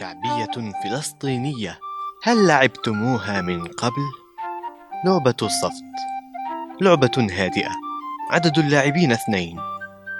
شعبية 0.00 0.72
فلسطينية. 0.84 1.78
هل 2.22 2.46
لعبتموها 2.46 3.40
من 3.40 3.66
قبل؟ 3.66 4.02
لعبة 5.04 5.34
الصفت. 5.42 5.84
لعبة 6.80 7.28
هادئة. 7.32 7.70
عدد 8.30 8.58
اللاعبين 8.58 9.12
اثنين. 9.12 9.60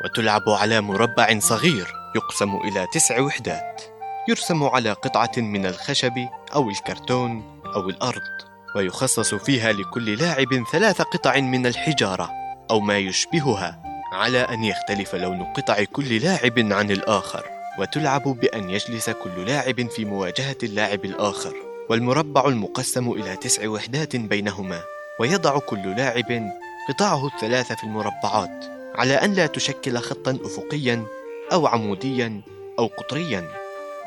وتلعب 0.05 0.43
على 0.49 0.81
مربع 0.81 1.39
صغير 1.39 1.87
يقسم 2.17 2.57
إلى 2.57 2.87
تسع 2.93 3.21
وحدات. 3.21 3.83
يرسم 4.29 4.65
على 4.65 4.93
قطعة 4.93 5.33
من 5.37 5.67
الخشب 5.67 6.29
أو 6.55 6.71
الكرتون 6.71 7.61
أو 7.75 7.89
الأرض. 7.89 8.49
ويخصص 8.77 9.35
فيها 9.35 9.73
لكل 9.73 10.15
لاعب 10.15 10.65
ثلاث 10.73 11.03
قطع 11.03 11.41
من 11.41 11.67
الحجارة 11.67 12.31
أو 12.71 12.81
ما 12.81 12.99
يشبهها 12.99 13.83
على 14.13 14.41
أن 14.41 14.65
يختلف 14.65 15.15
لون 15.15 15.45
قطع 15.45 15.85
كل 15.85 16.17
لاعب 16.17 16.59
عن 16.59 16.91
الآخر. 16.91 17.58
وتلعب 17.79 18.23
بأن 18.23 18.71
يجلس 18.71 19.11
كل 19.11 19.47
لاعب 19.47 19.89
في 19.91 20.05
مواجهة 20.05 20.57
اللاعب 20.63 21.05
الآخر 21.05 21.55
والمربع 21.89 22.49
المقسم 22.49 23.13
إلى 23.13 23.37
تسع 23.37 23.69
وحدات 23.69 24.17
بينهما 24.17 24.81
ويضع 25.21 25.59
كل 25.59 25.97
لاعب 25.97 26.51
قطعه 26.89 27.27
الثلاث 27.27 27.73
في 27.73 27.85
المربعات 27.85 28.65
على 28.95 29.15
أن 29.15 29.33
لا 29.33 29.47
تشكل 29.47 29.99
خطا 29.99 30.39
أفقيا 30.45 31.05
أو 31.53 31.67
عموديا 31.67 32.41
أو 32.79 32.87
قطريا. 32.87 33.45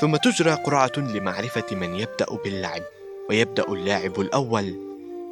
ثم 0.02 0.16
تجرى 0.16 0.52
قرعة 0.52 0.92
لمعرفة 0.98 1.76
من 1.76 1.96
يبدأ 1.96 2.26
باللعب 2.44 2.84
ويبدأ 3.30 3.64
اللاعب 3.64 4.22
الأول 4.22 4.76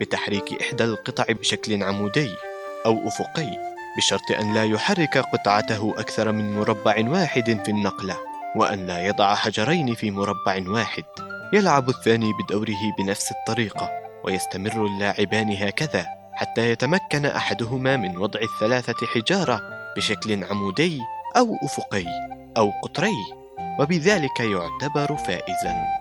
بتحريك 0.01 0.61
إحدى 0.61 0.83
القطع 0.83 1.25
بشكل 1.33 1.83
عمودي 1.83 2.29
أو 2.85 3.07
أفقي. 3.07 3.78
بشرط 3.97 4.31
أن 4.39 4.53
لا 4.53 4.65
يحرك 4.65 5.17
قطعته 5.17 5.93
أكثر 5.97 6.31
من 6.31 6.55
مربع 6.55 7.09
واحد 7.09 7.61
في 7.65 7.71
النقلة 7.71 8.17
وأن 8.55 8.85
لا 8.85 9.05
يضع 9.05 9.35
حجرين 9.35 9.95
في 9.95 10.11
مربع 10.11 10.61
واحد. 10.67 11.03
يلعب 11.53 11.89
الثاني 11.89 12.33
بدوره 12.33 12.95
بنفس 12.97 13.31
الطريقة 13.31 13.89
ويستمر 14.23 14.85
اللاعبان 14.85 15.51
هكذا 15.51 16.05
حتى 16.33 16.71
يتمكن 16.71 17.25
أحدهما 17.25 17.97
من 17.97 18.17
وضع 18.17 18.39
الثلاثة 18.41 19.07
حجارة 19.07 19.61
بشكل 19.97 20.43
عمودي 20.43 21.01
أو 21.37 21.55
أفقي 21.63 22.05
أو 22.57 22.71
قطري 22.83 23.17
وبذلك 23.79 24.39
يعتبر 24.39 25.17
فائزاً. 25.17 25.98